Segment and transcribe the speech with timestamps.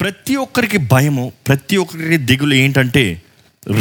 [0.00, 3.22] ప్రతి ఒక్కరికి భయము ప్రతి ఒక్కరికి దిగులు ఏంటంటే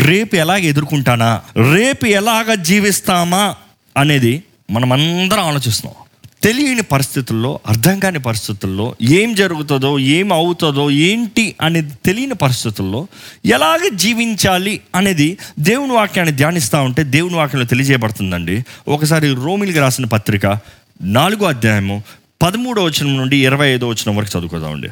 [0.05, 1.41] రేపు ఎలాగ ఎదుర్కొంటానా
[1.73, 3.55] రేపు ఎలాగ జీవిస్తామా
[3.97, 6.03] అనేది మనం అందరం ఆలోచిస్తున్నాం.
[6.43, 13.07] తెలియని పరిస్థితుల్లో అర్థం కాని పరిస్థితుల్లో ఏం జరుగుతుందో ఏం అవుతుందో ఏంటి అనేది తెలియని పరిస్థితుల్లో
[13.45, 18.63] ఎలాగ జీవించాలి అనేది దేవుని వాక్యాన్ని ధ్యానిస్తూ ఉంటే దేవుని వాక్యంలో తెలియజేయబడుతుందండి.
[18.87, 20.59] ఒకసారి రోమిలికి రాసిన పత్రిక
[21.01, 22.03] నాలుగో అధ్యాయము
[22.41, 24.89] పదమూడో వచనం నుండి ఇరవై ఐదో వచనం వరకు చదువుకుందామండి.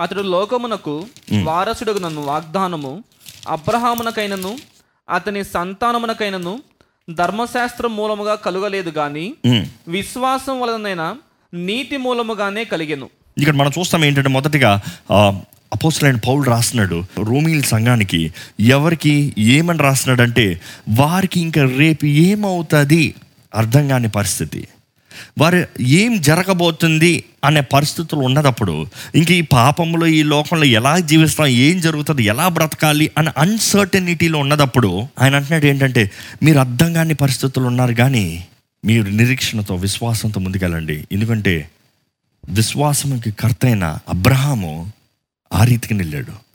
[0.00, 0.94] అతడు లోకమునకు
[1.44, 2.92] వారసుడుగు నన్ను వాగ్దానము
[3.48, 4.52] అబ్రహామునకైనను
[5.08, 6.54] అతని సంతానమునకైనను
[7.10, 9.64] ధర్మశాస్త్రం మూలముగా కలుగలేదు గాని ఉమ్.
[9.88, 11.06] విశ్వాసం వలనైనా
[11.52, 13.06] నీతి మూలముగానే కలిగెను.
[13.36, 14.70] ఇక్కడ మనం చూస్తాం ఏంటంటే మొదటిగా
[15.72, 18.20] అపోసలైన పౌలు రాస్తున్నాడు రోమిల్ సంఘానికి
[18.70, 19.14] ఎవరికి
[19.50, 20.46] ఏమని రాస్తున్నాడంటే
[20.96, 23.02] వారికి ఇంకా రేపు ఏమవుతుంది?
[23.52, 24.60] అర్థం కాని పరిస్థితి.
[25.38, 32.22] వారు ఏం జరగబోతుంది అనే పరిస్థితులు ఉన్నదప్పుడు ఇంక ఈ పాపంలో ఈ లోకంలో ఎలా జీవిస్తాం ఏం జరుగుతుంది
[32.22, 36.10] ఎలా బ్రతకాలి అనే అన్సర్టనిటీలో ఉన్నదప్పుడు ఆయన అంటున్నాడు ఏంటంటే
[36.42, 38.44] మీరు అర్థం కాని పరిస్థితులు ఉన్నారు కానీ
[38.84, 41.06] మీరు నిరీక్షణతో విశ్వాసంతో ముందుకెళ్ళండి.
[41.12, 41.70] ఎందుకంటే
[42.48, 44.92] విశ్వాసంకి కర్త అయిన అబ్రహాము
[45.52, 46.50] ఆ రీతికి వెళ్ళాడు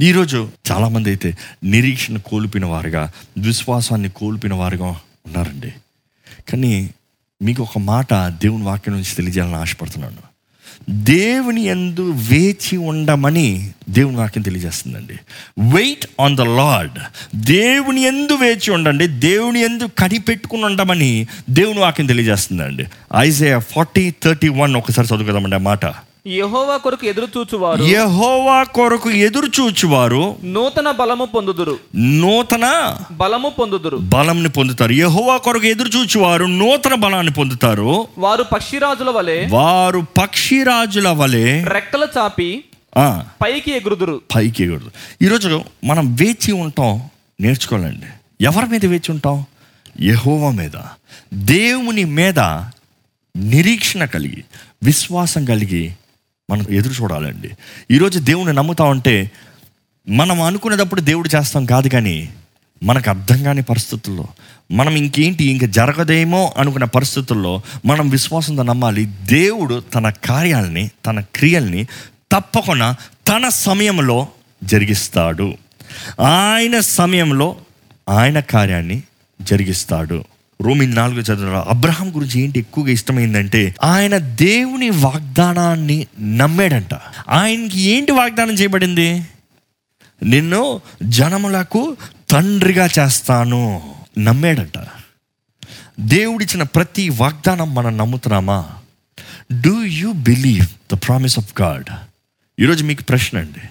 [0.00, 4.86] ఈరోజు చాలామంది అయితే నిరీక్షణ కోల్పోయిన వారుగా విశ్వాసాన్ని కోల్పోయిన వారుగా
[5.26, 5.72] ఉన్నారండి.
[6.50, 6.90] కానీ
[7.42, 10.16] మీకు ఒక మాట దేవుని వాక్యం నుంచి తెలియజేయాలని ఆశపడుతున్నాను.
[10.90, 15.12] దేవుని ఎందు వేచి ఉండమని దేవుని వాక్యం తెలియజేస్తుందండి.
[15.76, 16.98] వెయిట్ ఆన్ ద లార్డ్
[17.36, 19.06] దేవుని ఎందు వేచి ఉండండి.
[19.06, 22.86] దేవుని ఎందు కనిపెట్టుకుని ఉండమని దేవుని వాక్యం తెలియజేస్తుందండి.
[23.16, 26.07] ఐజే ఫార్టీ థర్టీ వన్ ఒకసారి చదువుకుందామండి ఆ మాట.
[26.26, 27.84] యెహోవా కొరకు ఎదురు చూచువారు.
[27.84, 30.36] యహోవా కొరకు ఎదురు చూచువారు.
[30.44, 31.78] నూతన బలము పొందుదురు.
[31.96, 33.96] నూతన బలము పొందుదురు.
[33.96, 34.92] బలంని పొందుతారు.
[34.92, 38.06] యహోవా కొరకు ఎదురు చూచువారు నూతన బలాన్ని పొందుతారు.
[38.18, 42.64] వారు పక్షిరాజుల వలె వారు పక్షిరాజుల వలె రెక్కలు చాపి
[43.42, 44.20] పైకి ఎగురుదురు.
[44.36, 44.90] పైకి ఎగురుదు
[45.22, 47.02] ఈరోజు మనం వేచి ఉంటాం
[47.40, 48.06] నేర్చుకోవాలండి.
[48.44, 49.44] ఎవరి మీద వేచి ఉంటాం?
[50.00, 50.76] యహోవా మీద.
[51.34, 52.38] దేవుని మీద
[53.36, 54.44] నిరీక్షణ కలిగి
[54.82, 55.92] విశ్వాసం కలిగి
[56.50, 57.50] మనం ఎదురు చూడాలండి.
[57.90, 59.30] ఈరోజు దేవుని నమ్ముతా ఉంటే
[60.08, 62.28] మనం అనుకునేటప్పుడు దేవుడు చేస్తాం కాదు కానీ
[62.82, 64.28] మనకు అర్థం కాని పరిస్థితుల్లో
[64.70, 69.04] మనం ఇంకేంటి ఇంక జరగదేమో అనుకున్న పరిస్థితుల్లో మనం విశ్వాసంతో నమ్మాలి.
[69.22, 71.84] దేవుడు తన కార్యాలని తన క్రియల్ని
[72.32, 72.96] తప్పకుండా
[73.28, 74.28] తన సమయంలో
[74.64, 75.56] జరిగిస్తాడు.
[76.20, 77.56] ఆయన సమయంలో
[78.08, 79.02] ఆయన కార్యాన్ని
[79.42, 80.24] జరిగిస్తాడు.
[80.62, 86.94] రోమి నాలుగు చదువు అబ్రహాం గురించి ఏంటి ఎక్కువగా ఇష్టమైందంటే ఆయన దేవుని వాగ్దానాన్ని నమ్మాడంట.
[87.28, 89.26] ఆయనకి ఏంటి వాగ్దానం చేయబడింది?
[90.22, 91.96] నిన్ను జనములకు
[92.30, 94.86] తండ్రిగా చేస్తాను నమ్మాడంట.
[96.00, 98.68] దేవుడిచ్చిన ప్రతి వాగ్దానం మనం నమ్ముతున్నామా?
[99.60, 101.84] Do you believe the promise of God
[102.60, 103.68] ఈరోజు మీకు ప్రశ్న అండి.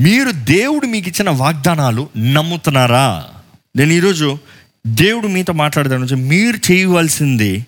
[0.00, 3.28] మీరు దేవుడు మీకు ఇచ్చిన వాగ్దానాలు నమ్ముతున్నారా?
[3.76, 4.38] నేను ఈరోజు
[4.86, 7.66] దేవుడు మీతో మాట్లాడదాను మీరు చేయవలసింది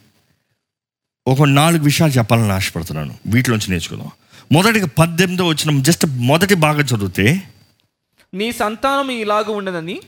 [1.26, 3.14] ఒక నాలుగు విషయాలు చెప్పాలని ఆశపడుతున్నాను.
[3.26, 4.10] వీటిలోంచి నేర్చుకుందాం.
[4.52, 7.42] మొదటిగా పద్దెనిమిదో వచ్చిన జస్ట్ మొదటి బాగా చదివితే
[8.34, 10.00] నీ సంతానం ఇలాగ ఉండదని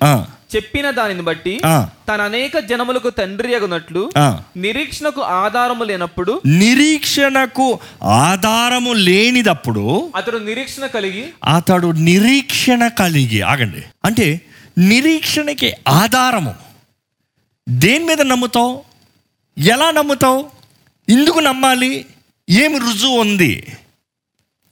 [0.57, 1.61] చెప్పిన దానిని బట్టి
[2.09, 4.11] తన అనేక జనములకు తండ్రి అగునట్లు.
[4.57, 13.83] నిరీక్షణకు ఆధారము లేనప్పుడు నిరీక్షణకు ఆధారము లేనిదప్పుడు అతడు నిరీక్షణ కలిగి అతడు నిరీక్షణ కలిగి ఆగండి.
[14.05, 14.41] అంటే
[14.79, 16.68] నిరీక్షణకి ఆధారము.
[17.69, 18.85] దేని మీద నమ్ముతావు?
[19.59, 20.51] ఎలా నమ్ముతావు?
[21.09, 22.07] ఎందుకు నమ్మాలి?
[22.51, 23.67] ఏమి రుజువు ఉంది?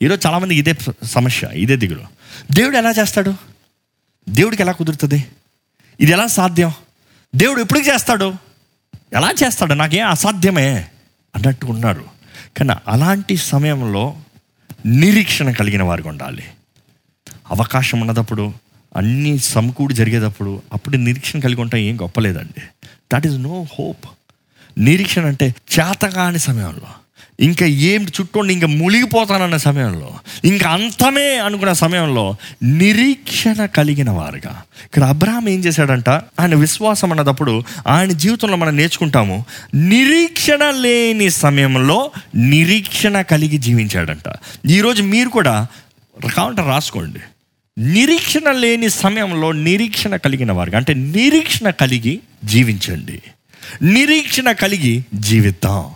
[0.01, 2.03] ఈరోజు చాలామంది ఇదే సమస్య ఇదే దిగులు.
[2.51, 3.35] దేవుడు ఎలా చేస్తాడు?
[4.29, 5.25] దేవుడికి ఎలా కుదురుతుంది?
[5.99, 6.71] ఇది ఎలా సాధ్యం?
[7.35, 8.33] దేవుడు ఎప్పుడు చేస్తాడు?
[9.13, 9.73] ఎలా చేస్తాడు?
[9.73, 10.87] నాకేం అసాధ్యమే?
[11.35, 12.05] అన్నట్టు ఉన్నారు.
[12.57, 14.17] కానీ అలాంటి సమయంలో
[14.85, 16.43] నిరీక్షణ కలిగిన వారికి ఉండాలి.
[17.51, 18.53] అవకాశం ఉన్నదప్పుడు
[18.97, 22.61] అన్నీ సమకూడి జరిగేటప్పుడు అప్పుడు నిరీక్షణ కలిగి ఉంటాం ఏం గొప్పలేదండి.
[23.13, 24.05] దట్ ఈస్ నో హోప్
[24.77, 26.87] నిరీక్షణ అంటే చేతగాని సమయంలో
[27.39, 30.13] ఇంకా ఏం చుట్టూ ఇంకా మునిగిపోతానన్న సమయంలో
[30.45, 34.61] ఇంకా అంతమే అనుకున్న సమయంలో నిరీక్షణ కలిగిన వారుగా.
[34.85, 36.09] ఇక్కడ అబ్రహాం ఏం చేశాడంట?
[36.09, 39.45] ఆయన విశ్వాసం అన్నదప్పుడు ఆయన జీవితంలో మనం నేర్చుకుంటాము
[39.75, 44.35] నిరీక్షణ లేని సమయంలో నిరీక్షణ కలిగి జీవించాడంట.
[44.67, 45.67] ఈరోజు మీరు కూడా
[46.33, 47.19] కావాలంటే రాసుకోండి.
[47.77, 53.21] నిరీక్షణ లేని సమయంలో నిరీక్షణ కలిగిన వారికి అంటే నిరీక్షణ కలిగి జీవించండి.
[53.81, 55.91] నిరీక్షణ కలిగి జీవిద్దాం.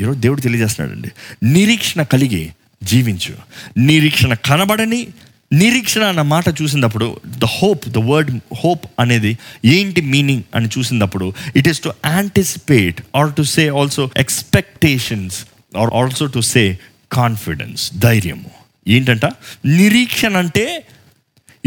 [0.00, 1.08] ఈరోజు దేవుడు తెలియజేస్తున్నాడండి.
[1.42, 2.52] నిరీక్షణ కలిగి
[2.82, 3.34] జీవించు.
[3.78, 5.06] నిరీక్షణ కనబడని
[5.52, 11.68] నిరీక్షణ అన్న మాట చూసినప్పుడు the hope the word hope అనేది ఏంటి మీనింగ్ అని చూసినప్పుడు it
[11.68, 15.46] is to anticipate or to say also expectations
[15.76, 16.78] or also to say
[17.12, 18.50] confidence ధైర్యము.
[18.88, 19.24] ఏంటంట?
[19.66, 20.84] నిరీక్షణ అంటే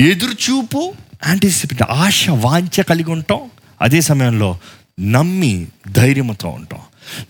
[0.01, 0.93] ఎదురుచూపు.
[1.27, 3.51] యాంటిసిపేట్ ఆశ వాంఛ కలిగి ఉంటాం.
[3.81, 4.57] అదే సమయంలో
[4.99, 6.79] నమ్మి ధైర్యంతో ఉంటాం.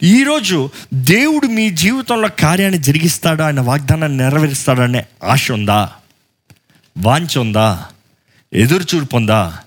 [0.03, 5.89] ఈరోజు దేవుడు మీ జీవితంలో కార్యాన్ని జరిగిస్తాడా ఆయన వాగ్దానాన్ని నెరవేరుస్తాడనే ఆశ ఉందా?
[6.97, 7.85] వాంఛ ఉందా?
[8.53, 9.57] ఎదురుచూపు ఉందా?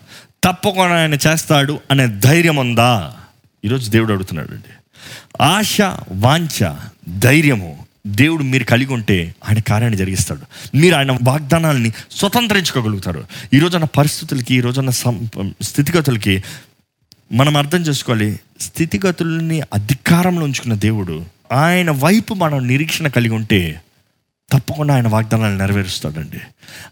[0.44, 3.14] తప్పకుండా ఆయన చేస్తాడు అనే ధైర్యం ఉందా?
[3.64, 4.72] ఈరోజు దేవుడు అడుగుతున్నాడు అండి
[5.42, 5.78] ఆశ
[6.10, 6.74] వాంఛ
[7.18, 10.76] ధైర్యము దేవుడు మీరు కలిగి ఉంటే ఆయన కార్యాన్ని జరిగిస్తాడు.
[10.76, 13.24] మీరు ఆయన వాగ్దానాలని స్వతంత్రించుకోగలుగుతారు.
[13.52, 15.28] ఈ రోజున పరిస్థితులకి ఈ రోజున సం
[15.62, 16.42] స్థితిగతులకి
[17.32, 18.40] మనం అర్థం చేసుకోవాలి.
[18.60, 23.80] స్థితిగతుల్ని అధికారంలో ఉంచుకున్న దేవుడు ఆయన వైపు మనం నిరీక్షణ కలిగి ఉంటే
[24.52, 26.40] తప్పకుండా ఆయన వాగ్దానాలు నెరవేరుస్తాడండి.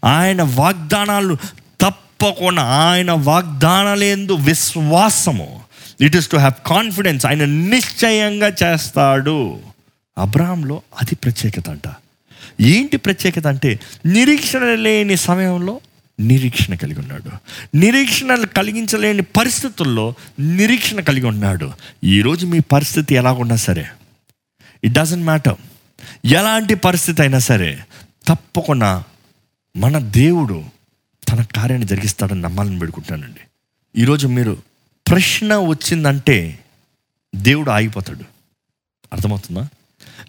[0.05, 1.37] ఆయన వాగ్దానాలు
[1.81, 5.61] తప్పకుండా ఆయన వాగ్దానాలేందు విశ్వాసము.
[6.01, 9.72] It is to have confidence ఆయన నిశ్చయంగా చేస్తాడు.
[10.17, 11.87] అబ్రాహంలో అది ప్రత్యేకత అంట.
[12.61, 15.81] ఏంటి ప్రత్యేకత అంటే నిరీక్షణ లేని సమయంలో
[16.19, 17.31] నిరీక్షణ కలిగి ఉన్నాడు.
[17.77, 21.73] నిరీక్షణ కలిగించలేని పరిస్థితుల్లో నిరీక్షణ కలిగి ఉన్నాడు.
[22.03, 23.85] ఈరోజు మీ పరిస్థితి ఎలాగున్నా సరే
[24.83, 25.55] ఇట్ డజంట్ మ్యాటర్
[26.25, 27.79] ఎలాంటి పరిస్థితి అయినా సరే
[28.27, 29.03] తప్పకుండా
[29.77, 30.63] మన దేవుడు
[31.29, 33.39] తన కార్యాన్ని జరిగిస్తాడని నమ్మాలని పెడుకుంటానండి
[34.01, 34.57] ఈరోజు మీరు
[35.11, 36.59] ప్రశ్న వచ్చిందంటే
[37.35, 38.23] దేవుడు ఆగిపోతాడు.
[39.13, 39.67] అర్థమవుతుందా?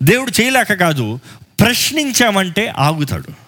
[0.03, 1.19] దేవుడు చేయలేక కాదు
[1.61, 3.45] ప్రశ్నించామంటే ఆగుతాడు.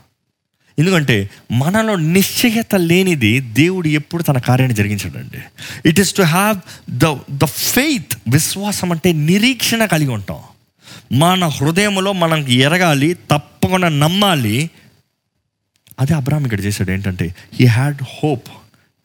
[0.78, 5.38] ఎందుకంటే మనలో నిశ్చయత లేనిది దేవుడు ఎప్పుడు తన కార్యాన్ని జరిగించాడండి.
[5.88, 6.58] It is to have
[6.90, 10.38] the the faith విశ్వాసం అంటే నిరీక్షణ కలిగి ఉంటాం.
[11.19, 14.70] మన హృదయంలో మనం ఎరగాలి తప్పకుండా నమ్మాలి.
[16.00, 18.48] అదే అబ్రామ్ ఇక్కడ చేశాడు ఏంటంటే హీ హ్యాడ్ హోప్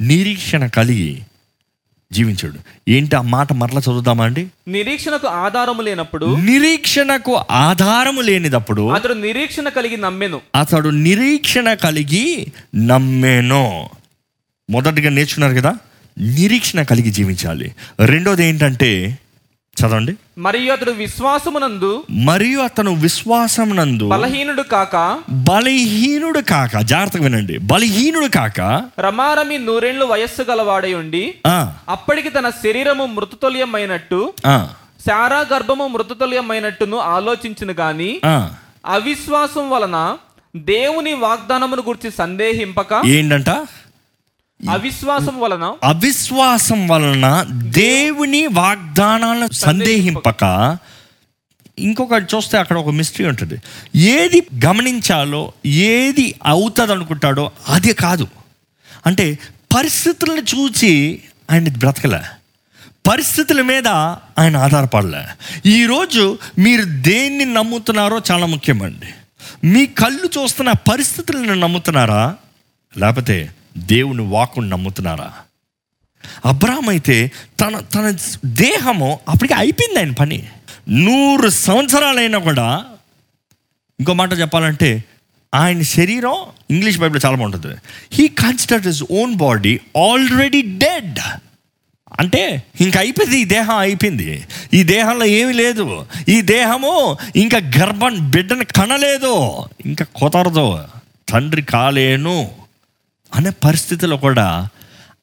[0.02, 1.22] నిరీక్షణ కలిగి
[2.12, 2.90] జీవించాడు.
[2.90, 4.48] ఏంటి ఆ మాట మరలా చదువుదామా అండి?
[4.68, 10.42] నిరీక్షణకు ఆధారము లేనప్పుడు నిరీక్షణకు ఆధారము లేనిదప్పుడు అతడు నిరీక్షణ కలిగి నమ్మెను.
[10.56, 13.90] అతడు నిరీక్షణ కలిగి నమ్మేనో.
[14.70, 15.76] మొదటిగా నేర్చుకున్నారు కదా?
[16.20, 17.76] నిరీక్షణ కలిగి జీవించాలి.
[18.06, 19.18] రెండోది ఏంటంటే
[19.78, 20.14] చదవండి.
[20.38, 24.96] మరియు అతడు విశ్వాసమునందు మరియు అతను విశ్వాసం నందు బలహీనుడు కాక
[25.50, 27.58] బలహీనుడు కాక జాగ్రత్తగా వినండి.
[27.58, 28.60] బలహీనుడు కాక
[29.00, 31.24] రమారమి నూరేళ్ళు వయస్సు గలవాడై ఉండి
[31.90, 34.34] అప్పటికి తన శరీరము మృతతుల్యమైనట్టు
[35.08, 38.12] శారా గర్భము మృతతుల్యమైనట్టును ఆలోచించును గాని.
[38.86, 40.18] అవిశ్వాసం వలన
[40.56, 43.50] దేవుని వాగ్దానమును గురించి సందేహింపక ఏంటంట?
[44.70, 50.78] అవిశ్వాసం వలన అవిశ్వాసం వలన దేవుని వాగ్దానాలను సందేహింపక
[51.80, 53.56] ఇంకొకటి చూస్తే అక్కడ ఒక మిస్టరీ ఉంటుంది.
[53.96, 58.28] ఏది గమనించాలో ఏది అవుతుంది అనుకుంటాడో అది కాదు.
[59.06, 59.40] అంటే
[59.76, 61.22] పరిస్థితులను చూచి
[61.52, 62.22] ఆయన బ్రతకలే.
[63.08, 65.26] పరిస్థితుల మీద ఆయన ఆధారపడలే.
[65.70, 69.08] ఈరోజు మీరు దేన్ని నమ్ముతున్నారో చాలా ముఖ్యమండి.
[69.68, 72.36] మీ కళ్ళు చూస్తున్న పరిస్థితులను నమ్ముతున్నారా?
[72.98, 75.34] లేకపోతే దేవుని వాక్కుని నమ్ముతున్నారా?
[76.46, 80.48] అబ్రామ్ అయితే తన తన దేహము అప్పటికి అయిపోయింది ఆయన పని.
[80.90, 82.86] నూరు సంవత్సరాలైనా కూడా
[84.00, 85.04] ఇంకో మాట చెప్పాలంటే
[85.56, 86.36] ఆయన శరీరం
[86.72, 87.76] ఇంగ్లీష్ బైబిల్ చాలా బాగుంటుంది.
[88.12, 91.20] He consider his own body already dead
[92.20, 94.46] అంటే ఇంక అయిపోయింది ఈ దేహం అయిపోయింది.
[94.74, 96.06] ఈ దేహంలో ఏమీ లేదు.
[96.30, 99.64] ఈ దేహము ఇంకా గర్భం బిడ్డని కనలేదు.
[99.86, 100.84] ఇంకా కుదరదు.
[101.30, 102.61] తండ్రి కాలేను.
[103.36, 104.70] అనే పరిస్థితిలో కూడా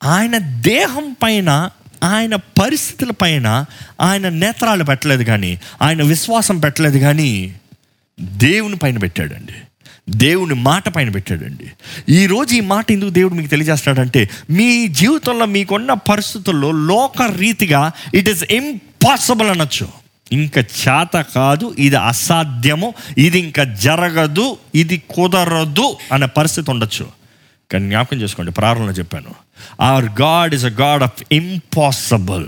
[0.04, 1.70] ఆయన దేహం పైన
[2.02, 3.64] ఆయన పరిస్థితుల పైన
[4.00, 7.54] ఆయన నేత్రాలు పెట్టలేదు కానీ ఆయన విశ్వాసం పెట్టలేదు కానీ
[8.20, 9.52] దేవుని పైన పెట్టాడండి.
[10.10, 11.70] దేవుని మాట పైన పెట్టాడండి.
[12.08, 18.44] ఈరోజు ఈ మాట ఎందుకు దేవుడు మీకు తెలియజేస్తాడంటే మీ జీవితంలో మీకున్న పరిస్థితుల్లో లోక రీతిగా ఇట్ ఈస్
[18.44, 19.88] ఇంపాసిబుల్ అనొచ్చు.
[20.32, 27.17] ఇంకా చేత కాదు ఇది అసాధ్యము ఇది ఇంకా జరగదు ఇది కుదరదు అనే పరిస్థితి ఉండొచ్చు.
[27.72, 29.34] కానీ జ్ఞాపకం చేసుకోండి ప్రారంభంలో చెప్పాను.
[29.80, 32.46] Or God is a God of impossible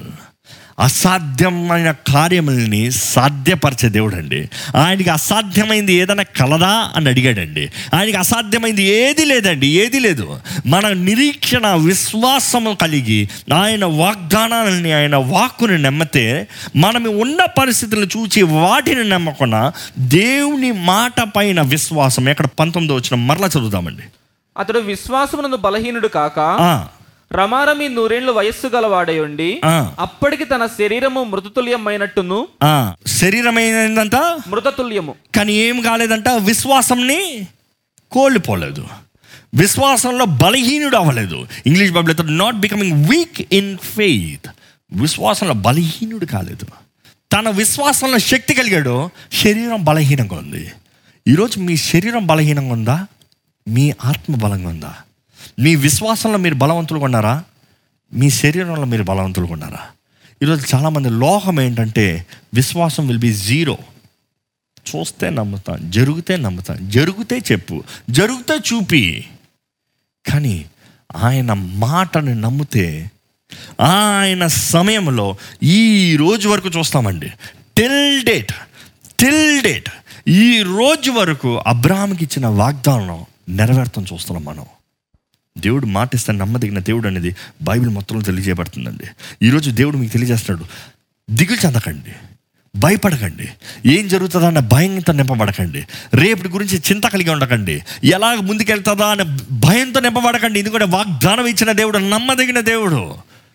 [0.78, 7.72] అసాధ్యమైన కార్యముల్ని సాధ్యపరిచే దేవుడు అండి ఆయనకి అసాధ్యమైంది ఏదైనా కలదా అని అడిగాడండి.
[7.94, 10.40] ఆయనకి అసాధ్యమైంది ఏది లేదండి ఏది లేదు.
[10.66, 19.72] మన నిరీక్షణ విశ్వాసము కలిగి ఆయన వాగ్దానాలని ఆయన వాక్కుని నమ్మితే మనం ఉన్న పరిస్థితులను చూచి వాటిని నమ్మకుండా
[19.98, 22.28] దేవుని మాట పైన విశ్వాసం.
[22.28, 24.02] ఎక్కడ పంతొమ్మిది వచ్చిన మరలా చదువుతామండి
[24.60, 26.38] అతడు విశ్వాసమునందు బలహీనుడు కాక
[27.32, 29.94] రమారమి నూరేళ్ళు వయస్సు గలవాడై ఉండి ఆ.
[29.98, 34.16] అప్పటికి తన శరీరము మృతతుల్యమైనట్టును ఆ, శరీరం ఏమైందంట
[34.48, 35.14] మృతతుల్యము.
[35.34, 36.28] కానీ ఏం కాలేదంట?
[36.28, 37.46] విశ్వాసంని
[38.12, 38.86] కోల్పోలేదు.
[39.54, 41.46] విశ్వాసంలో బలహీనుడు అవ్వలేదు.
[41.66, 44.50] English Bible not becoming weak in faith
[44.92, 46.66] విశ్వాసంలో బలహీనుడు కాలేదు.
[47.32, 49.10] తన విశ్వాసంలో శక్తి కలిగాడు.
[49.32, 50.72] శరీరం బలహీనంగా ఉంది.
[51.28, 53.06] ఈరోజు మీ శరీరం బలహీనంగా ఉందా?
[53.68, 54.94] మీ ఆత్మ బలంగా ఉందా?
[55.58, 57.44] మీ విశ్వాసంలో మీరు బలవంతులు కొన్నారా
[58.12, 59.80] మీ శరీరంలో మీరు బలవంతులు కొన్నారా
[60.42, 63.78] ఈరోజు చాలామంది లోహం ఏంటంటే విశ్వాసం విల్ బి జీరో
[64.88, 69.24] చూస్తే నమ్ముతాను జరిగితే నమ్ముతాను జరిగితే చెప్పు జరిగితే చూపి.
[70.26, 70.66] కానీ
[71.16, 73.10] ఆయన మాటని నమ్మితే
[73.80, 77.32] ఆయన సమయంలో ఈ రోజు వరకు చూస్తామండి.
[77.76, 78.52] టిల్ డేట్
[79.18, 79.88] టిల్ డేట్
[80.28, 84.64] ఈ రోజు వరకు అబ్రాహాంకి ఇచ్చిన వాగ్దానం నెరవేర్తం చూస్తున్నాం మనం.
[85.58, 89.04] దేవుడు మాటిస్తే నమ్మదగిన దేవుడు అనేది బైబిల్ మొత్తంలో తెలియజేయబడుతుందండి.
[89.46, 90.68] ఈరోజు దేవుడు మీకు తెలియజేస్తున్నాడు
[91.34, 92.12] దిగులు చెందకండి
[92.76, 93.48] భయపడకండి
[93.86, 100.58] ఏం జరుగుతుందా అన్న భయంతో నింపబడకండి రేపటి గురించి చింత కలిగి ఉండకండి ఎలాగ ముందుకెళ్తుందా అనే భయంతో నింపబడకండి
[100.58, 103.14] ఎందుకంటే వాగ్దానం ఇచ్చిన దేవుడు నమ్మదగిన దేవుడు.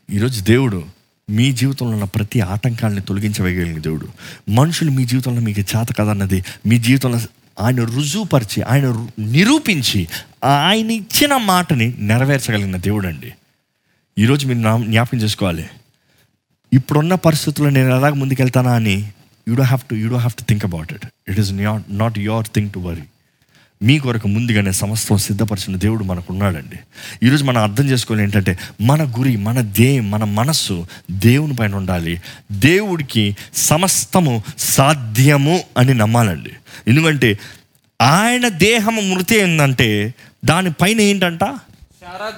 [0.09, 0.85] ఈరోజు దేవుడు
[1.29, 4.07] మీ జీవితంలో ఉన్న ప్రతి ఆటంకాలని తొలగించవేయగలిగిన దేవుడు.
[4.49, 7.19] మనుషులు మీ జీవితంలో మీకు చేత కదన్నది మీ జీవితంలో
[7.59, 10.07] ఆయన రుజువుపరిచి ఆయన నిరూపించి
[10.43, 13.33] ఆయన ఇచ్చిన మాటని నెరవేర్చగలిగిన దేవుడు అండి
[14.17, 15.65] ఈరోజు మీరు నా జ్ఞాపకం చేసుకోవాలి.
[16.73, 19.11] ఇప్పుడున్న పరిస్థితుల్లో నేను ఎలాగ ముందుకెళ్తానా అని
[19.47, 22.19] you do have to you do have to think about it it is not not
[22.19, 23.01] your thing to worry
[23.83, 26.79] మీ కొరకు ముందుగానే సమస్తం సిద్ధపరిచిన దేవుడు మనకు ఉన్నాడండి
[27.25, 32.21] ఈరోజు మనం అర్థం చేసుకోవాలి ఏంటంటే మన గురి మన దే మన మనస్సు దేవుని పైన ఉండాలి.
[32.51, 36.49] దేవుడికి సమస్తము సాధ్యము అని నమ్మాలండి.
[36.87, 37.39] ఎందుకంటే
[38.01, 40.13] ఆయన దేహము మృతి ఏంటంటే
[40.45, 41.43] దానిపైన ఏంటంట?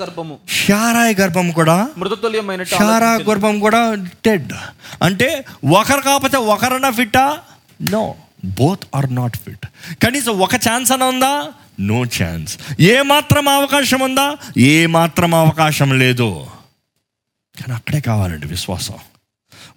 [0.02, 0.38] గర్భము.
[0.68, 3.14] శారాయ గర్భం కూడా మృతతుల్యమైనట్టు శారా.
[3.14, 4.54] గర్భం కూడా డెడ్.
[5.04, 7.38] అంటే ఒకరు కాకపోతే ఒకరన్నా ఫిట్టా?
[7.82, 8.16] No.
[8.46, 9.68] Both are not fit
[10.04, 11.48] కనీసం ఒక ఛాన్స్ అని ఉందా?
[11.80, 14.38] నో ఛాన్స్ ఏ మాత్రం అవకాశం ఉందా?
[14.58, 16.48] ఏ మాత్రం అవకాశం లేదు.
[17.62, 18.94] కానీ అక్కడే కావాలండి విశ్వాసం.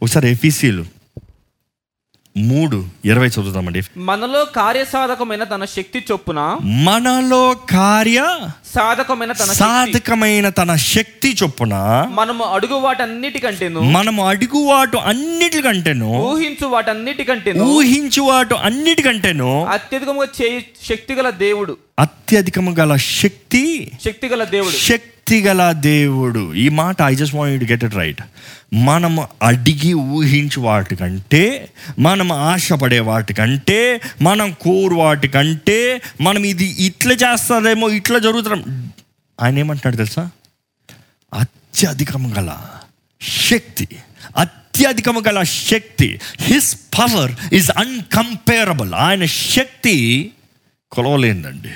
[0.03, 0.85] ఒకసారి ఎఫీసీలు
[2.37, 8.21] మూడు ఇరవై చదువుతామండి మనలో కార్యసాధకమైన తన శక్తి చొప్పున మనలో కార్య
[8.75, 11.75] సాధకమైన తన సాధకమైన తన శక్తి చొప్పున
[12.11, 21.31] మనము అడుగు వాటన్నిటికంటేను మనము అడుగువాటు అన్నిటికంటేను ఊహించు వాటన్నిటికంటేను ఊహించు వాటు అన్నిటికంటేను అత్యధికంగా చేయి శక్తి గల
[21.31, 21.77] దేవుడు.
[21.99, 24.77] అత్యధికము గల శక్తి శక్తి గల దేవుడు.
[24.77, 26.55] శక్తి గల దేవుడు.
[26.55, 28.23] ఈ మాట I just want get it right
[28.75, 31.69] మనం అడిగి ఊహించు వాటికంటే
[31.99, 38.93] మనం ఆశపడే వాటికంటే మనం కోరు వాటికంటే మనం ఇది ఇట్లా చేస్తుందేమో ఇట్లా జరుగుతున్నాం
[39.43, 40.31] ఆయన ఏమంటున్నాడు తెలుసా?
[41.35, 42.57] అత్యధికము గల
[43.23, 43.89] శక్తి
[44.37, 50.31] అత్యధికము గల శక్తి హిస్ పవర్ ఈజ్ అన్కంపేరబుల్ ఆయన శక్తి
[50.93, 51.69] కొలవలేందండి.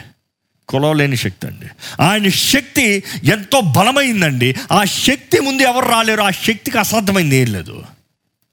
[0.68, 1.66] కొలవలేని శక్తి అండి.
[2.02, 4.54] ఆయన శక్తి ఎంతో బలమైందండి.
[4.72, 6.20] ఆ శక్తి ముందు ఎవరు రాలేరు?
[6.20, 7.82] ఆ శక్తికి అసాధ్యమైంది ఏం లేదు.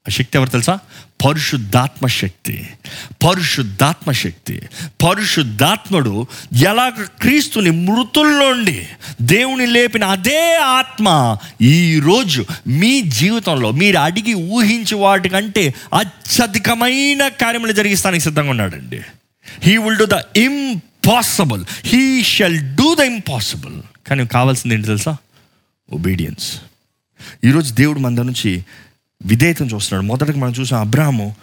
[0.08, 0.80] ఆ శక్తి ఎవరు తెలుసా?
[1.26, 2.68] పరిశుద్ధాత్మ శక్తి.
[3.26, 4.62] పరిశుద్ధాత్మ శక్తి.
[5.04, 6.28] పరిశుద్ధాత్ముడు
[6.64, 8.88] ఎలాగ క్రీస్తుని మృతుల్లోండి
[9.22, 18.50] దేవుని లేపిన అదే ఆత్మ ఈరోజు మీ జీవితంలో మీరు అడిగి ఊహించి వాటికంటే అత్యధికమైన కార్యములు జరిగిస్తానికి సిద్ధంగా
[18.50, 19.02] ఉన్నాడండి.
[19.64, 20.22] He will do the
[21.06, 25.18] impossible he shall do the impossible కానీ కావాల్సింది ఏంటి తెలుసా?
[25.94, 26.62] ఒబీడియన్స్
[27.44, 28.66] ఈరోజు దేవుడు మన నుంచి
[29.26, 30.06] విధేయతను చూస్తున్నాడు.
[30.06, 31.36] మొదటగా మనం చూసాం అబ్రాహము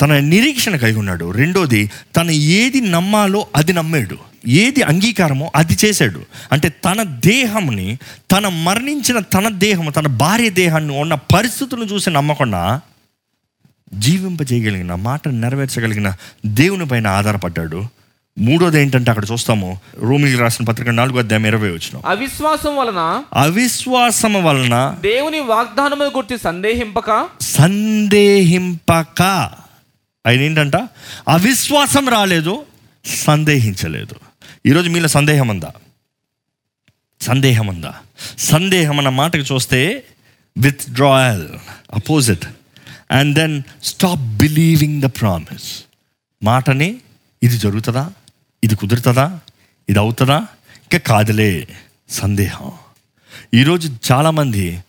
[0.00, 1.30] తన నిరీక్షణ కలిగి ఉన్నాడు.
[1.30, 4.18] రెండోది తను ఏది నమ్మాలో అది నమ్మాడు.
[4.48, 6.22] ఏది అంగీకారమో అది చేశాడు.
[6.52, 7.98] అంటే తన దేహంని
[8.32, 12.80] తన మరణించిన తన దేహము తన భార్య దేహాన్ని ఉన్న పరిస్థితులను చూసి నమ్మకుండా
[13.94, 16.14] జీవింపజేయగలిగిన మాటను నెరవేర్చగలిగిన
[16.46, 17.97] దేవుని పైన ఆధారపడ్డాడు.
[18.38, 19.80] మూడోది ఏంటంటే అక్కడ చూస్తాము.
[19.98, 22.00] రోమిలికి రాసిన పత్రిక నాలుగో అధ్యాయం ఇరవై వచ్చిన.
[22.06, 27.28] అవిశ్వాసం వలన అవిశ్వాసము వలన దేవుని వాగ్దానము గురించి సందేహింపక?
[27.40, 29.22] సందేహింపక.
[30.26, 30.76] ఆయన ఏంటంట
[31.28, 32.64] అవిశ్వాసం రాలేదు
[33.04, 34.14] సందేహించలేదు.
[34.66, 35.72] ఈరోజు మీలో సందేహం ఉందా
[37.20, 37.94] సందేహం ఉందా
[38.38, 40.04] సందేహం అన్న మాటకు చూస్తే
[40.90, 41.48] withdrawal
[41.94, 42.44] opposite
[43.10, 45.82] and then stop believing the promise
[46.42, 46.96] మాటని
[47.42, 48.10] ఇది జరుగుతుందా?
[48.64, 49.40] ఇది కుదురుతుందా?
[49.88, 50.38] ఇది అవుతుందా?
[50.82, 51.68] ఇంకా కాదులే
[52.10, 52.72] సందేహం.
[53.54, 54.84] ఈరోజు చాలామంది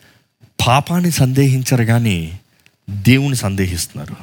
[0.67, 2.39] పాపాన్ని సందేహించరు కానీ
[2.89, 4.15] దేవుని సందేహిస్తున్నారు.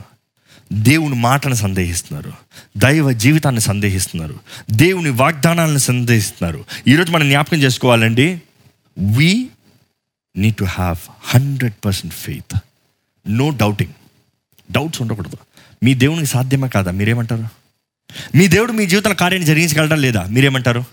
[0.73, 2.33] దేవుని మాటను సందేహిస్తున్నారు.
[2.77, 4.41] దైవ జీవితాన్ని సందేహిస్తున్నారు.
[4.71, 6.65] దేవుని వాగ్దానాలను సందేహిస్తున్నారు.
[6.89, 8.43] ఈరోజు మనం జ్ఞాపకం చేసుకోవాలండి.
[8.99, 9.49] We
[10.37, 12.59] need to have hundred percent faith
[13.29, 13.93] no doubting
[14.73, 15.37] doubts ఉండకూడదు.
[15.83, 16.91] మీ దేవునికి సాధ్యమే కాదా?
[16.91, 17.66] మీరేమంటారు?
[18.35, 20.27] మీ దేవుడు మీ జీవితంలో కార్యాన్ని జరిగించగలడా లేదా?
[20.31, 20.85] మీరేమంటారు?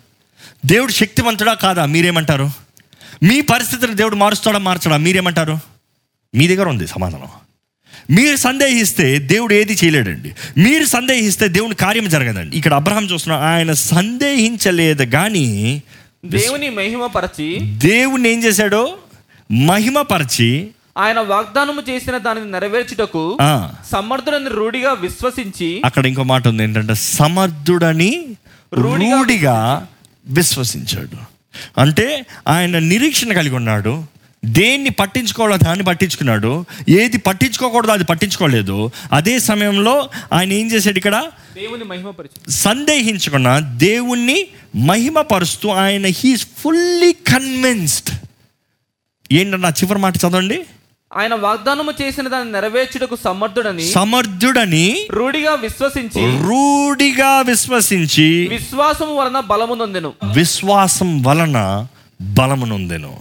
[0.65, 1.85] దేవుడు శక్తివంతుడా కాదా?
[1.85, 2.51] మీరేమంటారు?
[3.23, 4.97] మీ పరిస్థితిని దేవుడు మారుస్తాడా మార్చడా?
[4.97, 5.59] మీరేమంటారు?
[6.35, 7.27] మీ దగ్గర ఉంది సమాధానం.
[8.15, 10.35] మీరు సందేహిస్తే దేవుడు ఏది చేయలేడండి.
[10.57, 12.57] మీరు సందేహిస్తే దేవుని కార్యం జరగదండి.
[12.57, 15.83] ఇక్కడ అబ్రహాం చూస్తున్నా ఆయన సందేహించలేదు కానీ
[16.25, 18.97] దేవుని మహిమపరచి దేవుని ఏం చేశాడో?
[19.51, 23.37] మహిమపరిచి ఆయన వాగ్దానము చేసిన దానిని నెరవేర్చుటకు
[23.91, 28.25] సమర్థుడని రూఢిగా విశ్వసించి అక్కడ ఇంకో మాట ఉంది ఏంటంటే సమర్థుడని
[28.73, 29.87] రూఢిగా
[30.25, 31.33] విశ్వసించాడు.
[31.81, 34.03] అంటే ఆయన నిరీక్షణ కలిగి ఉన్నాడు.
[34.45, 36.65] దేన్ని పట్టించుకోవాలో దాన్ని పట్టించుకున్నాడు.
[36.89, 38.91] ఏది పట్టించుకోకూడదో అది పట్టించుకోలేదు.
[39.13, 41.23] అదే సమయంలో ఆయన ఏం చేశాడు ఇక్కడ?
[41.55, 48.09] దేవుని మహిమపరచి సందేహించకుండా దేవుణ్ణి మహిమపరుస్తూ ఆయన హీస్ ఫుల్లీ కన్విన్స్డ్
[49.31, 50.63] ఏంటన్నా చివరి మాట చదవండి.
[51.15, 60.13] ఆయన వాగ్దానము చేసిన దాన్ని నెరవేర్చుటకు సమర్థుడని సమర్థుడని రూఢిగా విశ్వసించి రూఢిగా విశ్వసించి విశ్వాసము వలన బలము నొందెను.
[60.33, 61.87] విశ్వాసం వలన
[62.21, 63.19] బలమునొందెను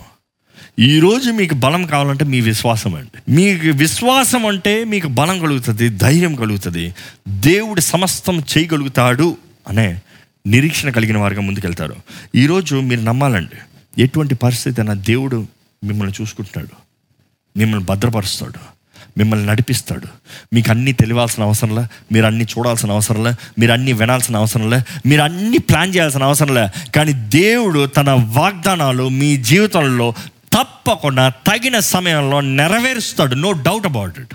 [0.78, 3.32] ఈరోజు మీకు బలం కావాలంటే మీ విశ్వాసం అండి.
[3.32, 6.94] మీకు విశ్వాసం అంటే మీకు బలం కలుగుతుంది ధైర్యం కలుగుతుంది.
[7.28, 9.36] దేవుడు సమస్తం చేయగలుగుతాడు
[9.68, 9.98] అనే
[10.46, 11.96] నిరీక్షణ కలిగిన వారిగా ముందుకెళ్తారు.
[12.34, 13.58] ఈరోజు మీరు నమ్మాలండి
[14.02, 15.46] ఎటువంటి పరిస్థితి అయినా దేవుడు
[15.84, 16.91] మిమ్మల్ని చూసుకుంటున్నాడు.
[17.56, 18.72] మిమ్మల్ని భద్రపరుస్తాడు.
[19.18, 20.06] మిమ్మల్ని నడిపిస్తాడు.
[20.52, 21.86] మీకు అన్నీ తెలియాల్సిన అవసరంలే.
[22.12, 23.34] మీరు అన్నీ చూడాల్సిన అవసరంలే.
[23.58, 24.82] మీరు అన్నీ వినాల్సిన అవసరంలే.
[25.06, 26.90] మీరు అన్నీ ప్లాన్ చేయాల్సిన అవసరంలే.
[26.90, 30.14] కానీ దేవుడు తన వాగ్దానాలు మీ జీవితంలో
[30.52, 33.34] తప్పకుండా తగిన సమయంలో నెరవేరుస్తాడు.
[33.34, 34.34] నో డౌట్ అబౌట్ ఇట్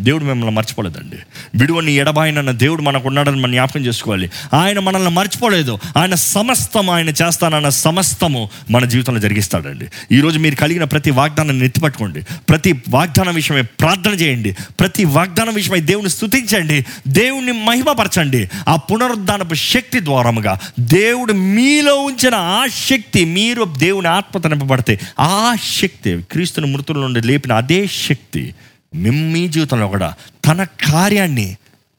[0.00, 1.16] దేవుడు మిమ్మల్ని మర్చిపోలేదండి.
[1.54, 4.30] విడువని ఎడబాయినన్న దేవుడు మనకు ఉన్నాడని మనం జ్ఞాపకం చేసుకోవాలి.
[4.54, 5.78] ఆయన మనల్ని మర్చిపోలేదు.
[5.96, 9.86] ఆయన సమస్తం ఆయన చేస్తానన్న సమస్తము మన జీవితంలో జరిగిస్తాడండి.
[10.12, 14.56] ఈరోజు మీరు కలిగిన ప్రతి వాగ్దానాన్ని ఎత్తిపట్టుకోండి ప్రతి వాగ్దానం విషయమై ప్రార్థన చేయండి.
[14.80, 18.50] ప్రతి వాగ్దానం విషయమై దేవుని స్థుతించండి దేవుణ్ణి మహిమపరచండి.
[18.68, 26.22] ఆ పునరుద్ధానపు శక్తి ద్వారముగా దేవుడు మీలో ఉంచిన ఆ శక్తి మీరు దేవుని ఆత్మత నింపబడితే ఆ శక్తి
[26.30, 28.54] క్రీస్తుని మృతుల నుండి లేపిన అదే శక్తి
[28.94, 31.56] మీ జీవితంలో కూడా తన కార్యాన్ని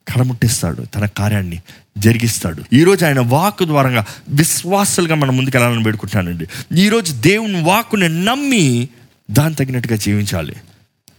[0.08, 1.60] కడముట్టిస్తాడు తన కార్యాన్ని
[1.98, 2.64] జరిగిస్తాడు.
[2.72, 6.46] ఈరోజు ఆయన వాక్కు ద్వారంగా విశ్వాసాలుగా మనం ముందుకెళ్ళాలని పెడుకుంటున్నానండి
[6.80, 8.88] ఈరోజు దేవుని వాక్కుని నమ్మి
[9.30, 10.56] దాని తగినట్టుగా జీవించాలి.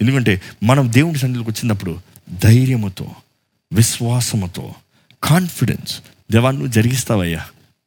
[0.01, 1.99] ఎందుకంటే మనం దేవుని సన్నిధిలోకి వచ్చినప్పుడు
[2.43, 3.11] ధైర్యముతో
[3.73, 4.73] విశ్వాసముతో
[5.23, 7.39] కాన్ఫిడెన్స్ దేవా నువ్వు జరిగిస్తావయ్యా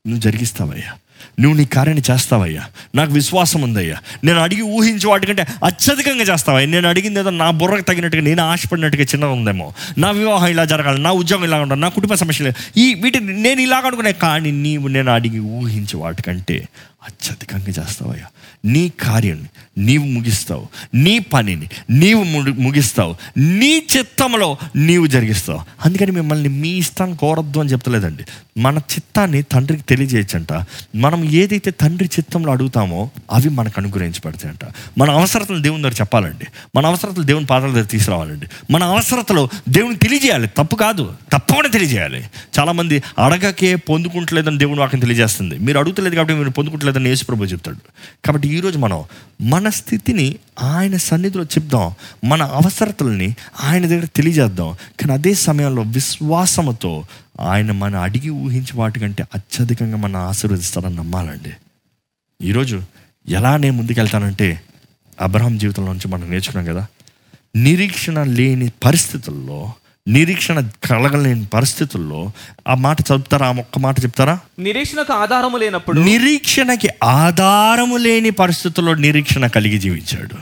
[0.06, 0.92] నువ్వు జరిగిస్తావయ్యా.
[1.40, 2.62] నువ్వు నీ కార్యాన్ని చేస్తావయ్యా.
[2.94, 3.96] నాకు విశ్వాసం ఉందయ్యా.
[4.24, 6.70] నేను అడిగి ఊహించే వాటికంటే అత్యధికంగా చేస్తావయ్యా.
[6.70, 9.72] నేను అడిగింది ఏదో నా బుర్రకు తగినట్టుగా నేను ఆశపడినట్టుగా చిన్నగా ఉందేమో.
[9.98, 13.86] నా వివాహం ఇలా జరగాలి నా ఉద్యోగం ఇలా ఉండాలి నా కుటుంబ సమస్యలు ఈ వీటిని నేను ఇలాగ
[13.86, 16.68] అనుకునే కానీ నీవు నేను అడిగి ఊహించే వాటికంటే
[17.00, 18.26] అత్యధికంగా చేస్తావయ్యా.
[18.64, 19.46] నీ కార్యాన్ని
[19.80, 20.68] నీవు ముగిస్తావు.
[20.94, 23.16] నీ పనిని నీవు ముగిస్తావు.
[23.36, 25.60] నీ చిత్తంలో నీవు జరిగిస్తావు.
[25.84, 28.24] అందుకని మిమ్మల్ని మీ ఇష్టాన్ని కోరద్దు అని చెప్తలేదండి.
[28.58, 30.52] మన చిత్తాన్ని తండ్రికి తెలియజేయచ్చంట.
[30.96, 34.58] మనం ఏదైతే తండ్రి చిత్తంలో అడుగుతామో అవి మనకు అనుగ్రహించబడతాయంట
[34.98, 36.46] మన అవసరతలు దేవుని దగ్గర చెప్పాలండి.
[36.76, 38.46] మన అవసరతలు దేవుని పాదాల దగ్గర తీసుకురావాలండి.
[38.70, 40.48] మన అవసరతలో దేవుని తెలియజేయాలి.
[40.58, 41.14] తప్పు కాదు.
[41.32, 42.24] తప్పకుండా తెలియజేయాలి.
[42.58, 45.58] చాలామంది అడగకే పొందుకుంటలేదని దేవుని వాక్యం తెలియజేస్తుంది.
[45.58, 47.78] మీరు అడుగుతలేదు కాబట్టి మీరు పొందుకుంటలేదని యేసుప్రభు చెప్తాడు.
[48.26, 49.04] కాబట్టి ఈరోజు మనం
[49.40, 51.94] మన స్థితిని ఆయన సన్నిధిలో చెప్దాం.
[52.28, 54.74] మన అవసరతల్ని ఆయన దగ్గర తెలియజేద్దాం.
[55.00, 57.04] కానీ అదే సమయంలో విశ్వాసముతో
[57.40, 61.50] ఆయన మన అడిగి ఊహించి వాటికంటే అత్యధికంగా మన ఆశీర్వదిస్తారని నమ్మాలండి.
[62.46, 62.82] ఈరోజు
[63.28, 64.62] ఎలా నేను ముందుకెళ్తానంటే
[65.20, 66.86] అబ్రహం జీవితంలో నుంచి మనం నేర్చుకున్నాం కదా.
[67.56, 69.72] నిరీక్షణ లేని పరిస్థితుల్లో
[70.10, 72.32] నిరీక్షణ కలగలేని పరిస్థితుల్లో
[72.68, 73.48] ఆ మాట చదువుతారా?
[73.48, 74.40] ఆ ఒక్క మాట చెప్తారా?
[74.58, 80.36] నిరీక్షణకు ఆధారము లేనప్పుడు నిరీక్షణకి ఆధారము లేని పరిస్థితుల్లో నిరీక్షణ కలిగి జీవించాడు.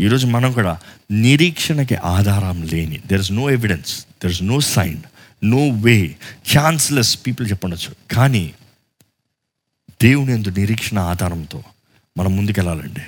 [0.00, 0.78] ఈరోజు మనం కూడా
[1.10, 4.98] నిరీక్షణకి ఆధారం లేని there is no evidence there is no sign
[5.44, 6.16] no way
[6.56, 8.52] chanceless people చెప్పండొచ్చు కానీ
[10.02, 11.62] దేవుని ఎందు నిరీక్షణ ఆధారంతో
[12.18, 13.00] మనం ముందుకెళ్ళాలండి.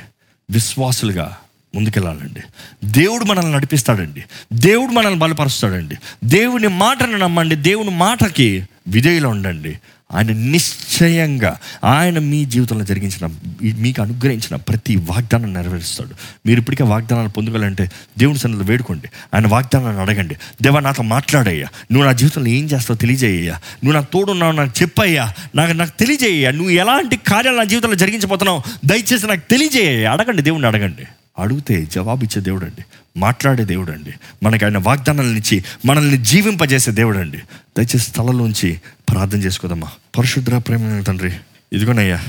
[0.50, 1.36] విశ్వాసులుగా
[1.74, 2.40] ముందుకెళ్ళాలండి.
[2.84, 4.24] దేవుడు మనల్ని నడిపిస్తాడండి.
[4.52, 5.94] దేవుడు మనల్ని బలపరుస్తాడండి.
[6.24, 7.56] దేవుని మాటను నమ్మండి.
[7.56, 9.78] దేవుని మాటకి విధేయులు ఉండండి.
[10.12, 13.34] ఆయన నిశ్చయంగా ఆయన మీ జీవితంలో జరిగించిన
[13.78, 16.14] మీకు అనుగ్రహించిన ప్రతి వాగ్దానం నెరవేరుస్తాడు.
[16.46, 19.08] మీరు ఇప్పటికే వాగ్దానాలు పొందుకోవాలంటే దేవుని సన్నిధిలో వేడుకోండి.
[19.34, 20.34] ఆయన వాగ్దానాన్ని అడగండి.
[20.62, 21.66] దేవా నాతో మాట్లాడయ్యా.
[21.92, 23.52] నువ్వు నా జీవితంలో ఏం చేస్తావు తెలియజేయ్యా.
[23.52, 25.32] నువ్వు నా తోడున్నావు నాకు చెప్పయ్యా.
[25.54, 26.50] నాకు నాకు తెలియజేయ్యా.
[26.50, 30.12] నువ్వు ఎలాంటి కార్యాలు నా జీవితంలో జరిగించబోతున్నావు దయచేసి నాకు తెలియజేయ్యా.
[30.12, 30.42] అడగండి.
[30.42, 31.06] దేవుణ్ణి అడగండి.
[31.38, 32.84] అడిగితే జవాబిచ్చే దేవుడు అండి
[33.16, 39.88] మాట్లాడే దేవుడు అండి మనకి ఆయన వాగ్దానాలను ఇచ్చి మనల్ని జీవింపజేసే దేవుడు అండి దయచేసి స్థలంలోంచి ప్రార్థన చేసుకోదమ్మా.
[40.18, 41.32] పరిశుద్ర ప్రేమ తండ్రి
[41.72, 42.24] ఇదిగోనయ్యా.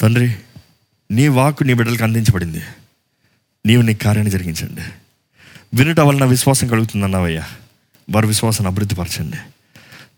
[0.00, 0.34] తండ్రి
[1.10, 2.62] నీ వాక్కు నీ బిడ్డలకు అందించబడింది.
[3.66, 4.80] నీవు నీ కార్యాన్ని జరిగించండి.
[5.74, 7.44] వినటం వలన విశ్వాసం కలుగుతుందన్నావయ్యా.
[8.10, 9.36] వారి విశ్వాసాన్ని అభివృద్ధిపరచండి.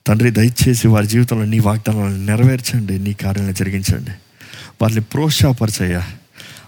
[0.06, 4.10] తండ్రి దయచేసి వారి జీవితంలో నీ వాగ్దానాలను నెరవేర్చండి నీ కార్యాలను జరిగించండి.
[4.82, 6.06] వారిని ప్రోత్సాహపరచయ్యా.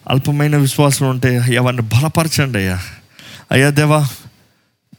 [0.09, 2.83] అల్పమైన విశ్వాసం ఉంటే అయ్యా వారిని బలపరచండి అయ్యా.
[3.53, 4.09] అయ్యా దేవా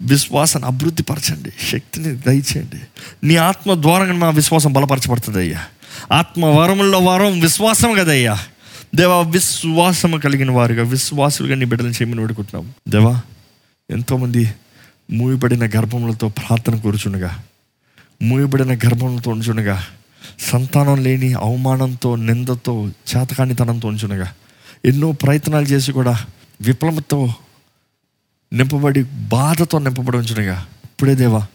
[0.02, 2.82] విశ్వాసాన్ని అభివృద్ధి పరచండి శక్తిని దయచేయండి.
[3.28, 5.66] నీ ఆత్మ ద్వారా మా విశ్వాసం బలపరచబడుతుంది అయ్యా.
[6.12, 8.40] ఆత్మ వరముల్లో వరం విశ్వాసం కదయ్యా
[8.96, 12.74] దేవా విశ్వాసము కలిగిన వారుగా విశ్వాసులుగా నీ బిడ్డలను చేయమని వేడుకుంటున్నాం.
[12.90, 13.22] దేవా
[13.92, 14.54] ఎంతోమంది
[15.12, 17.44] మూయబడిన గర్భములతో ప్రార్థన కూర్చుండగా
[18.22, 19.84] మూయబడిన గర్భంతో ఉంచుండగా
[20.40, 24.32] సంతానం లేని అవమానంతో నిందతో చేతకానితనంతో ఉంచునగా
[24.86, 26.26] ఎన్నో ప్రయత్నాలు చేసి కూడా
[26.62, 27.34] విప్లవంతో
[28.54, 31.48] నింపబడి బాధతో నింపబడి ఉంచునగా ఇప్పుడే దేవా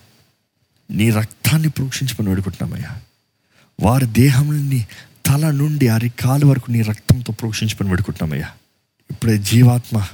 [0.90, 2.96] నీ రక్తాన్ని ప్రోక్షించుకొని వేడుకుంటున్నామయ్యా.
[3.82, 4.86] వారి దేహంని
[5.26, 8.50] తల నుండి అరికాలు వరకు నీ రక్తంతో ప్రోక్షించుకొని వేడుకుంటున్నామయ్యా.
[9.10, 10.06] ఇప్పుడే జీవాత్మ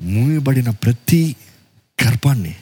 [0.00, 1.36] మూయబడిన ప్రతి
[2.04, 2.56] గర్భాన్ని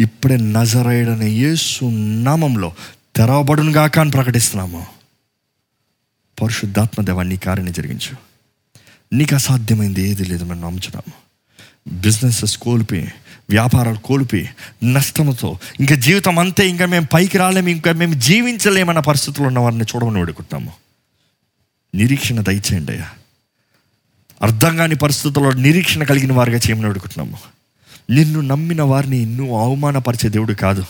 [0.00, 1.84] ఇప్పుడే నజరయ్యడనే యేసు
[2.22, 2.74] నామంలో
[3.16, 4.86] తెరవబడునుగాక అని ప్రకటిస్తున్నాము.
[6.42, 8.33] పరిశుద్ధాత్మ దేవాన్ని నీ కార్యాన్ని జరిగించు.
[9.14, 11.12] నీకు అసాధ్యమైంది ఏది లేదు మనం నమ్ముచున్నాము
[12.00, 13.08] బిజినెసెస్ కోల్పి
[13.50, 14.48] వ్యాపారాలు కోల్పి
[14.84, 20.18] నష్టంతో ఇంకా జీవితం అంతే ఇంకా మేము పైకి రాలేము ఇంకా మేము జీవించలేమన్న పరిస్థితులు ఉన్న వారిని చూడమని
[20.18, 20.72] వేడుకుంటున్నాము.
[21.94, 23.08] నిరీక్షణ దయచేయండి అయ్యా.
[24.42, 27.38] అర్థం కాని పరిస్థితుల్లో నిరీక్షణ కలిగిన వారిగా చేయమని వేడుకుంటున్నాము.
[28.10, 30.84] నిన్ను నమ్మిన వారిని నువ్వు అవమానపరిచే దేవుడు కాదు.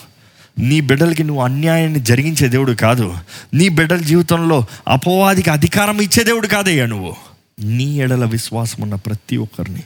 [0.58, 3.18] నీ బిడ్డలకి నువ్వు అన్యాయాన్ని జరిగించే దేవుడు కాదు.
[3.54, 7.33] నీ బిడ్డల జీవితంలో అపవాదికి అధికారం ఇచ్చే దేవుడు కాదయ్యా నువ్వు.
[7.58, 9.82] నీ ఎడల విశ్వాసం ఉన్న ప్రతి ఒక్కరిని.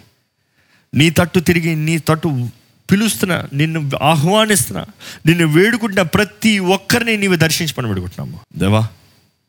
[0.94, 2.48] నీ తట్టు తిరిగి నీ తట్టు
[2.90, 4.84] పిలుస్తున్నా నిన్ను ఆహ్వానిస్తున్నా
[5.26, 8.40] నిన్ను వేడుకుంటున్న ప్రతి ఒక్కరిని నీవు దర్శించమని వేడుకుంటున్నాము.
[8.56, 8.88] దేవా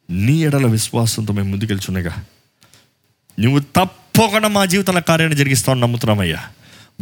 [0.09, 2.25] నీ ఎడల విశ్వాసంతో మేము ముందుకెళ్చున్నాగా
[3.39, 6.43] నువ్వు తప్పకుండా మా జీవితంలో కార్యాన్ని జరిగిస్తావని నమ్ముతున్నామయ్యా.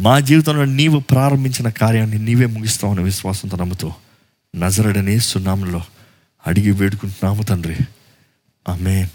[0.00, 3.92] మా జీవితంలో నీవు ప్రారంభించిన కార్యాన్ని నీవే ముగిస్తావని విశ్వాసంతో నమ్ముతూ
[4.56, 5.82] నజరడనే సున్నాములో
[6.46, 7.76] అడిగి వేడుకుంటున్నాము తండ్రి.
[8.68, 9.08] ఆమె